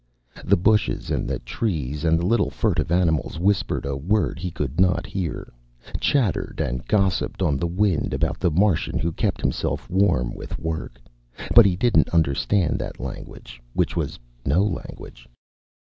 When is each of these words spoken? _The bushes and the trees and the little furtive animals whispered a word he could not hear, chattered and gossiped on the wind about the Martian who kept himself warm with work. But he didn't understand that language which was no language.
_The 0.37 0.59
bushes 0.59 1.11
and 1.11 1.27
the 1.27 1.37
trees 1.37 2.03
and 2.03 2.17
the 2.17 2.25
little 2.25 2.49
furtive 2.49 2.91
animals 2.91 3.37
whispered 3.37 3.85
a 3.85 3.95
word 3.95 4.39
he 4.39 4.49
could 4.49 4.79
not 4.79 5.05
hear, 5.05 5.53
chattered 5.99 6.59
and 6.59 6.83
gossiped 6.87 7.43
on 7.43 7.57
the 7.57 7.67
wind 7.67 8.11
about 8.11 8.39
the 8.39 8.49
Martian 8.49 8.97
who 8.97 9.11
kept 9.11 9.41
himself 9.41 9.87
warm 9.91 10.33
with 10.33 10.57
work. 10.57 10.99
But 11.53 11.67
he 11.67 11.75
didn't 11.75 12.09
understand 12.09 12.79
that 12.79 12.99
language 12.99 13.61
which 13.75 13.95
was 13.95 14.17
no 14.43 14.63
language. 14.63 15.29